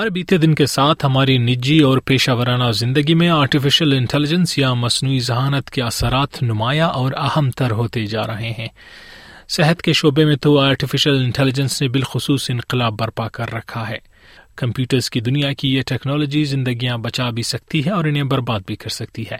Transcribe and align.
ہر 0.00 0.08
بیتے 0.08 0.36
دن 0.36 0.54
کے 0.54 0.66
ساتھ 0.66 1.04
ہماری 1.04 1.36
نجی 1.38 1.78
اور 1.80 1.98
پیشہ 1.98 2.30
ورانہ 2.30 2.70
زندگی 2.72 3.14
میں 3.14 3.28
آرٹیفیشل 3.28 3.92
انٹیلیجنس 3.92 4.56
یا 4.58 4.72
مصنوعی 4.74 5.18
ذہانت 5.20 5.70
کے 5.70 5.82
اثرات 5.82 6.42
نمایاں 6.42 6.88
اور 6.90 7.12
اہم 7.16 7.50
تر 7.50 7.70
ہوتے 7.70 8.04
جا 8.06 8.22
رہے 8.26 8.50
ہیں 8.58 8.68
صحت 9.48 9.82
کے 9.82 9.92
شعبے 9.92 10.24
میں 10.24 10.36
تو 10.36 10.58
آرٹیفیشل 10.58 11.18
انٹیلیجنس 11.18 11.80
نے 11.82 11.88
بالخصوص 11.88 12.50
انقلاب 12.50 12.98
برپا 12.98 13.28
کر 13.28 13.52
رکھا 13.52 13.88
ہے 13.88 13.98
کمپیوٹرز 14.56 15.10
کی 15.10 15.20
دنیا 15.20 15.52
کی 15.52 15.74
یہ 15.74 15.82
ٹیکنالوجی 15.86 16.44
زندگیاں 16.44 16.96
بچا 16.98 17.28
بھی 17.30 17.42
سکتی 17.42 17.84
ہے 17.86 17.90
اور 17.90 18.04
انہیں 18.04 18.24
برباد 18.24 18.60
بھی 18.66 18.76
کر 18.76 18.90
سکتی 18.90 19.24
ہے 19.30 19.38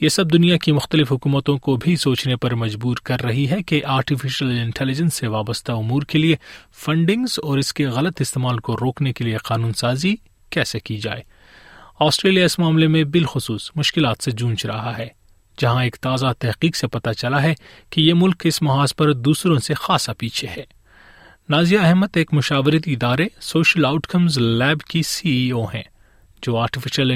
یہ 0.00 0.08
سب 0.08 0.32
دنیا 0.32 0.56
کی 0.56 0.72
مختلف 0.72 1.12
حکومتوں 1.12 1.56
کو 1.58 1.76
بھی 1.76 1.94
سوچنے 1.96 2.36
پر 2.36 2.54
مجبور 2.54 2.96
کر 3.04 3.22
رہی 3.22 3.48
ہے 3.50 3.62
کہ 3.62 3.80
آرٹیفیشل 3.86 4.50
انٹیلیجنس 4.50 5.14
سے 5.14 5.26
وابستہ 5.26 5.72
امور 5.72 6.02
کے 6.02 6.18
لیے 6.18 6.36
فنڈنگز 6.76 7.38
اور 7.42 7.58
اس 7.58 7.72
کے 7.74 7.86
غلط 7.86 8.20
استعمال 8.20 8.58
کو 8.58 8.76
روکنے 8.76 9.12
کے 9.12 9.24
لیے 9.24 9.36
قانون 9.44 9.72
سازی 9.72 10.14
کیسے 10.52 10.80
کی 10.80 10.96
جائے 10.98 11.22
آسٹریلیا 12.00 12.44
اس 12.44 12.58
معاملے 12.58 12.86
میں 12.86 13.04
بالخصوص 13.04 13.70
مشکلات 13.76 14.22
سے 14.22 14.30
جونج 14.30 14.66
رہا 14.66 14.96
ہے 14.98 15.08
جہاں 15.58 15.82
ایک 15.84 15.96
تازہ 15.96 16.32
تحقیق 16.38 16.76
سے 16.76 16.86
پتہ 16.86 17.10
چلا 17.10 17.42
ہے 17.42 17.54
کہ 17.90 18.00
یہ 18.00 18.14
ملک 18.14 18.46
اس 18.46 18.62
محاذ 18.62 18.94
پر 18.94 19.12
دوسروں 19.12 19.58
سے 19.58 19.74
خاصا 19.74 20.12
پیچھے 20.12 20.48
ہے 20.48 20.64
نازیہ 21.48 21.78
احمد 21.78 22.16
ایک 22.16 22.34
مشاورتی 22.34 22.92
ادارے 22.92 23.26
سوشل 23.42 23.84
آؤٹ 23.84 24.06
کمز 24.06 24.38
لیب 24.38 24.82
کی 24.82 25.02
سی 25.02 25.30
ای 25.30 25.50
او 25.50 25.64
ہیں 25.64 25.93
جو 26.46 26.56
آرٹیفیشل 26.56 27.15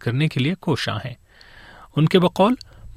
کرنے 0.00 0.28
کے 0.28 0.40
لیے 0.40 0.54
کوشاں 0.60 0.96
ہیں 1.04 1.14
ان 1.96 2.06
کے 2.06 2.18
بقول 2.18 2.54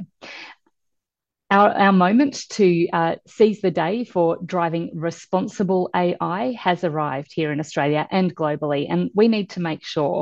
Our, 1.50 1.70
our 1.70 1.92
moment 1.92 2.48
to 2.48 2.54
to 2.54 2.88
uh, 2.92 3.16
seize 3.26 3.60
day 3.70 4.04
for 4.04 4.38
driving 4.46 4.90
responsible 4.92 5.90
AI 5.94 6.56
has 6.64 6.82
arrived 6.82 7.32
here 7.32 7.52
in 7.52 7.60
Australia 7.60 8.06
globally, 8.36 8.86
need 9.28 9.50
make 9.60 9.84
sure 9.84 10.21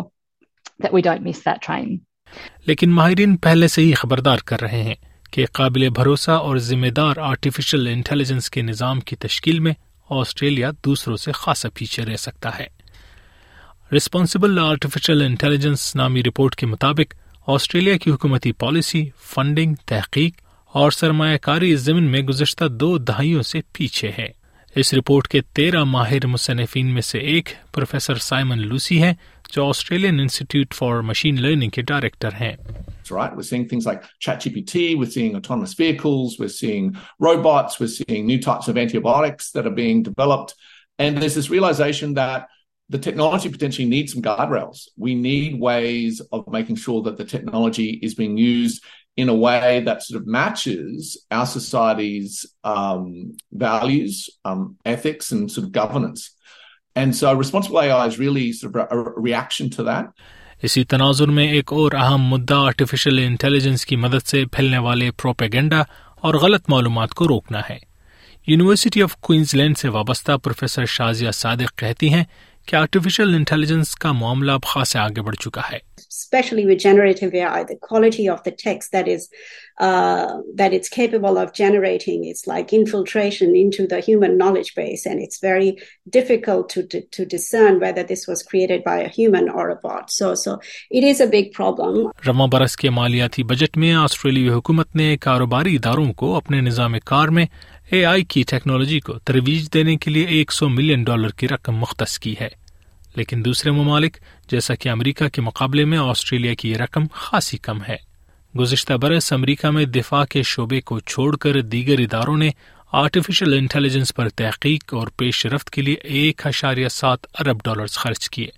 don't 1.03 1.23
miss 1.23 1.45
train. 1.63 2.01
لیکن 2.67 2.91
ماہرین 2.91 3.37
پہلے 3.37 3.69
سے 3.69 3.83
ہی 3.83 3.93
خبردار 3.93 4.39
کر 4.39 4.61
رہے 4.61 4.83
ہیں 4.83 4.95
کہ 5.31 5.47
قابل 5.53 5.89
بھروسہ 5.89 6.31
اور 6.31 6.57
ذمہ 6.57 6.87
دار 6.87 7.17
آرٹیفیشل 7.17 7.87
انٹیلیجنس 7.87 8.51
کے 8.51 8.63
نظام 8.63 9.01
کی 9.01 9.17
تشکیل 9.17 9.59
میں 9.61 9.73
آسٹریلیا 10.11 10.71
دوسروں 10.85 11.17
سے 11.17 11.33
خاصا 11.33 11.69
پیچھے 11.75 12.05
رہ 12.05 12.17
سکتا 12.17 12.59
ہے 12.59 12.82
ریسپانسبل 13.93 14.59
آرٹیفیشل 14.59 15.23
انٹیلیجنس 15.23 15.97
نامی 15.97 16.23
رپورٹ 16.23 16.57
کے 16.57 16.67
مطابق 16.67 17.15
آسٹریلیا 17.47 17.97
کی 17.97 18.11
حکومتی 18.11 18.53
پالیسی 18.53 19.05
فنڈنگ 19.25 19.75
تحقیق 19.87 20.35
اور 20.75 20.91
سرمایہ 20.91 21.39
کاری 21.39 21.73
اس 21.73 21.81
زمین 21.81 22.11
میں 22.11 22.21
گزشتہ 22.21 22.65
دو 22.71 22.99
دہائیوں 22.99 23.43
سے 23.43 23.61
پیچھے 23.73 24.11
ہے 24.19 24.29
اس 24.77 24.95
رپورٹ 24.95 25.29
کے 25.29 25.41
تیرہ 25.55 25.85
ماہر 25.85 26.27
مصنفین 26.27 26.95
میں 26.95 27.03
سے 27.03 27.19
ایک 27.33 27.49
پروفیسر 27.75 28.15
سائمن 28.21 28.69
لوسی 28.69 29.03
ہیں 29.03 29.13
جو 29.53 29.69
Australian 29.69 30.21
Institute 30.21 30.75
for 30.75 31.03
Machine 31.03 31.43
Learning 31.43 31.71
کے 31.71 31.83
ڈائریکٹر 31.83 32.29
ہیں 32.41 32.57
robots 37.31 38.09
new 38.09 38.39
types 38.45 39.57
and 40.99 41.19
realisation 41.19 42.17
that 42.17 42.62
the 42.93 42.99
the 42.99 43.11
technology 43.11 43.49
technology 43.49 43.59
potentially 43.59 43.89
needs 43.89 44.13
some 44.13 44.23
guardrails. 44.23 44.89
We 44.97 45.15
need 45.15 45.61
ways 45.61 46.21
of 46.21 46.27
of 46.31 46.41
of 46.41 46.49
of 46.49 46.53
making 46.53 46.77
sure 46.77 47.03
that 47.03 47.19
that 47.19 47.29
that. 47.29 47.79
is 47.79 47.99
is 48.03 48.15
being 48.15 48.39
used 48.39 48.85
in 49.17 49.29
a 49.29 49.33
a 49.33 49.37
way 49.37 49.83
sort 49.85 49.87
sort 49.87 50.03
sort 50.03 50.27
matches 50.27 51.27
our 51.31 51.47
society's 51.47 52.47
um, 52.65 52.75
um, 52.75 53.37
values, 53.53 54.31
ethics, 54.85 55.33
and 55.33 55.51
And 55.51 55.73
governance. 55.73 56.31
so 57.15 57.35
responsible 57.35 57.81
AI 57.81 58.07
really 58.19 58.53
reaction 59.17 59.71
to 59.71 60.03
اسی 60.63 60.85
تناظر 60.85 61.27
میں 61.27 61.49
ایک 61.49 61.73
اور 61.73 61.93
اہم 61.93 62.23
مدعا 62.23 62.59
artificial 62.59 63.19
intelligence 63.19 63.87
کی 63.87 63.97
مدد 63.97 64.27
سے 64.27 64.47
پھیلنے 64.47 64.79
والے 64.79 65.11
پروپیگنڈا 65.11 65.83
اور 66.21 66.35
غلط 66.35 66.63
معلومات 66.69 67.15
کو 67.15 67.29
روکنا 67.29 67.61
ہے 67.71 67.79
یونیورسٹی 68.47 69.03
آف 69.03 69.17
کوئنز 69.17 69.55
لینڈ 69.55 69.79
سے 69.79 69.89
وابستہ 69.89 70.37
پروفیسر 70.37 70.85
شازیہ 70.85 71.31
صادق 71.31 71.79
کہتی 71.79 72.13
ہیں 72.13 72.25
کہ 72.67 72.77
آرٹیفیشل 72.77 73.35
انٹیلیجنس 73.35 73.95
کا 73.95 74.13
معاملہ 74.13 74.53
اب 74.53 74.63
خاصے 74.63 74.99
آگے 74.99 75.23
بڑھ 75.23 75.37
چکا 75.37 75.61
ہے 75.73 75.79
پرابلم 76.33 77.19
uh, 77.19 77.79
رواں 92.27 92.47
برس 92.47 92.77
کے 92.77 92.91
مالیاتی 92.91 93.43
بجٹ 93.43 93.77
میں 93.77 93.95
آسٹریلوی 93.95 94.49
حکومت 94.49 94.97
نے 94.97 95.17
کاروباری 95.17 95.75
اداروں 95.75 96.13
کو 96.13 96.37
اپنے 96.37 96.61
نظام 96.61 96.95
کار 97.05 97.29
میں 97.29 97.47
اے 97.93 98.05
آئی 98.05 98.23
کی 98.25 98.43
ٹیکنالوجی 98.43 98.99
کو 99.01 99.13
ترویج 99.19 99.69
دینے 99.75 99.97
کے 99.97 100.11
لیے 100.11 100.27
ایک 100.27 100.53
سو 100.53 100.69
ملین 100.69 101.03
ڈالر 101.05 101.31
کی 101.31 101.49
رقم 101.49 101.77
مختص 101.77 102.19
کی 102.19 102.35
ہے 102.41 102.49
لیکن 103.17 103.45
دوسرے 103.45 103.71
ممالک 103.71 104.17
جیسا 104.49 104.75
کہ 104.75 104.89
امریکہ 104.89 105.29
کے 105.29 105.43
مقابلے 105.43 105.85
میں 105.85 105.99
آسٹریلیا 105.99 106.55
کی 106.55 106.71
یہ 106.71 106.77
رقم 106.77 107.07
خاصی 107.13 107.59
کم 107.59 107.83
ہے 107.83 107.97
گزشتہ 108.55 108.93
برس 108.93 109.33
امریکہ 109.33 109.71
میں 109.71 109.85
دفاع 109.85 110.25
کے 110.25 110.43
شعبے 110.43 110.81
کو 110.81 110.99
چھوڑ 111.01 111.37
کر 111.37 111.61
دیگر 111.61 111.99
اداروں 111.99 112.37
نے 112.37 112.51
آرٹیفیشل 112.93 113.55
انٹیلیجنس 113.55 114.15
پر 114.15 114.29
تحقیق 114.29 114.95
اور 114.95 115.09
پیش 115.17 115.45
رفت 115.47 115.71
کے 115.71 115.83
لیے 115.83 115.97
ایک 116.15 116.47
اشاریہ 116.47 116.89
سات 116.89 117.27
ارب 117.41 117.63
ڈالرز 117.65 117.99
خرچ 117.99 118.31
کیے 118.31 118.58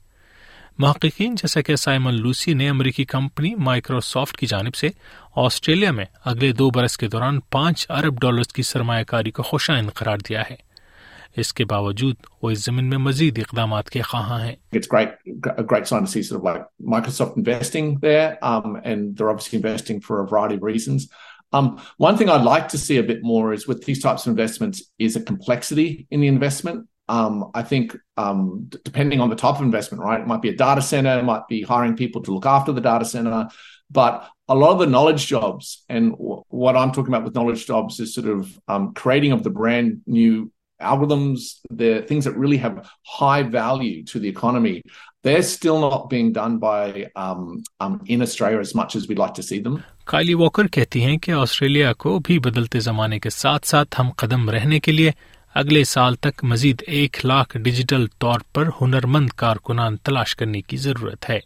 محققین 0.79 1.35
جیسا 1.39 1.61
کہ 1.61 1.75
سائمن 1.77 2.15
لوسی 2.21 2.53
نے 2.55 2.69
امریکی 2.69 3.05
کمپنی 3.11 3.55
مائکروسافٹ 3.65 4.37
کی 4.37 4.47
جانب 4.47 4.75
سے 4.75 4.89
آسٹریلیا 5.43 5.91
میں 5.93 6.05
اگلے 6.27 6.51
دو 6.53 6.69
برس 6.75 6.97
کے 6.99 7.09
دوران 7.09 7.39
پانچ 7.53 7.85
ارب 7.97 8.21
ڈالرز 8.21 8.53
کی 8.53 8.63
سرمایہ 8.63 9.05
کاری 9.09 9.31
کو 9.31 9.43
خوشائن 9.43 9.89
قرار 9.97 10.25
دیا 10.29 10.43
ہے 10.49 10.57
اس 11.37 11.53
کے 11.55 11.65
باوجود 11.65 12.27
وہ 12.43 12.51
اس 12.51 12.65
زمین 12.65 12.89
میں 12.89 12.99
مزید 12.99 13.39
اقدامات 13.39 13.91
کے 13.91 14.03
خواہاں 14.03 14.41
ہیں 14.45 14.55
It's 14.79 14.91
great, 14.95 15.15
great 15.73 15.87
sign 15.91 16.09
to 16.09 16.13
see 16.15 16.23
sort 16.23 16.41
of 16.41 16.49
like 16.49 16.65
Microsoft 16.95 17.37
investing 17.43 17.93
there 18.07 18.27
um, 18.43 18.75
and 18.85 19.15
they're 19.17 19.31
obviously 19.35 19.61
investing 19.61 20.01
for 20.09 20.19
a 20.23 20.27
variety 20.33 20.59
of 20.61 20.67
reasons. 20.71 21.07
Um, 21.53 21.71
one 21.99 22.19
thing 22.19 22.35
I'd 22.35 22.49
like 22.49 22.67
to 22.71 22.79
see 22.79 22.99
a 22.99 23.07
bit 23.13 23.23
more 23.23 23.47
is 23.53 23.69
with 23.69 23.87
these 23.87 24.03
types 24.03 24.27
of 24.27 24.35
investments 24.35 24.83
is 25.09 25.15
a 25.15 25.23
complexity 25.23 25.89
in 26.11 26.27
the 26.27 26.33
investment 26.33 26.85
um, 27.09 27.51
I 27.55 27.63
think 27.63 27.97
um, 28.17 28.67
d- 28.69 28.79
depending 28.85 29.21
on 29.21 29.31
the 29.31 29.37
type 29.37 29.57
of 29.57 29.63
investment, 29.63 30.03
right? 30.03 30.21
It 30.21 30.27
might 30.27 30.43
be 30.43 30.49
a 30.49 30.57
data 30.57 30.83
center, 30.83 31.19
it 31.19 31.25
might 31.25 31.47
be 31.49 31.63
hiring 31.63 31.97
people 31.97 32.23
to 32.23 32.33
look 32.33 32.47
after 32.47 32.73
the 32.73 32.81
data 32.81 33.05
center. 33.05 33.49
But 33.91 34.29
a 34.49 34.55
lot 34.55 34.73
of 34.73 34.79
the 34.79 34.87
knowledge 34.87 35.27
jobs 35.27 35.85
and 35.89 36.13
w- 36.13 36.43
what 36.49 36.77
I'm 36.77 36.93
talking 36.93 37.13
about 37.13 37.25
with 37.25 37.35
knowledge 37.35 37.67
jobs 37.67 38.01
is 38.01 38.15
sort 38.15 38.27
of 38.29 38.59
um, 38.69 38.95
creating 38.95 39.33
of 39.33 39.43
the 39.43 39.51
brand 39.51 40.01
new 40.07 40.51
algorithms, 40.81 41.61
the 41.71 42.03
things 42.09 42.25
that 42.25 42.37
really 42.37 42.57
have 42.57 42.89
high 43.03 43.43
value 43.43 44.05
to 44.05 44.19
the 44.19 44.29
economy. 44.29 44.83
They're 45.23 45.43
still 45.43 45.81
not 45.81 46.11
being 46.11 46.33
done 46.33 46.59
by 46.59 47.11
um, 47.17 47.63
um, 47.81 48.01
in 48.07 48.21
Australia 48.23 48.59
as 48.59 48.75
much 48.75 48.97
as 48.97 49.09
we'd 49.09 49.19
like 49.19 49.35
to 49.35 49.43
see 49.43 49.61
them. 49.61 49.83
Kylie 50.07 50.35
Walker 50.35 50.67
کہتی 50.67 51.05
ہیں 51.05 51.17
کہ 51.19 51.31
Australia 51.33 51.93
کو 51.99 52.19
بھی 52.25 52.39
بدلتے 52.39 52.81
زمانے 52.81 53.19
کے 53.21 53.31
ساتھ 53.31 53.67
ساتھ 53.67 54.01
ہم 54.01 54.11
قدم 54.17 54.51
رہنے 54.51 54.81
کے 54.81 54.93
لیے 54.93 55.11
اگلے 55.55 55.85
سال 55.85 56.15
تک 56.15 56.45
مزید 56.45 56.83
ایک 56.87 57.17
لاکھ 57.25 57.57
ڈیجیٹل 57.57 58.07
طور 58.19 58.41
پر 58.55 58.69
کارکنان 59.37 59.97
تلاش 59.97 60.37
کرنے 60.37 60.61
کی 60.61 60.77
ضرورت 60.77 61.31
ہے 61.31 61.39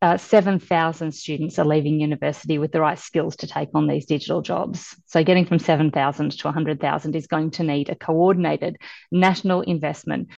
uh, 0.02 0.16
7,000 0.16 1.12
students 1.12 1.58
are 1.58 1.64
leaving 1.64 2.00
university 2.00 2.58
with 2.58 2.72
the 2.72 2.80
right 2.80 2.98
skills 2.98 3.36
to 3.36 3.46
take 3.46 3.68
on 3.74 3.88
these 3.88 4.06
digital 4.06 4.42
jobs. 4.42 4.94
So, 5.06 5.24
getting 5.24 5.44
from 5.44 5.58
7,000 5.58 6.30
to 6.32 6.48
100,000 6.48 7.16
is 7.16 7.26
going 7.26 7.50
to 7.52 7.64
need 7.64 7.88
a 7.88 7.96
coordinated 7.96 8.76
national 9.12 9.62
investment. 9.62 10.28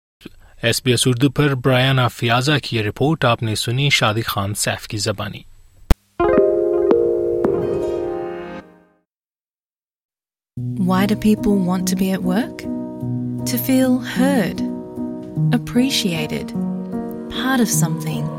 S 0.62 0.82
B 0.82 0.90
S 0.90 1.06
Urdu 1.06 1.28
پر 1.36 1.54
Brian 1.64 1.98
آفیازا 1.98 2.56
کی 2.64 2.76
یہ 2.76 2.82
report 2.82 3.24
آپ 3.24 3.42
نے 3.42 3.54
سنی 3.54 3.88
شادی 3.90 4.22
Khan 4.22 4.54
safe 4.54 4.88
کی 4.88 4.98
زبانی 4.98 5.42
why 10.86 11.06
do 11.06 11.20
people 11.22 11.62
want 11.68 11.90
to 11.90 11.96
be 11.98 12.10
at 12.10 12.20
work 12.24 12.62
to 13.50 13.62
feel 13.66 13.96
heard 14.16 14.60
appreciated 15.54 16.52
half 17.36 17.68
some 17.70 17.98
thing 18.02 18.38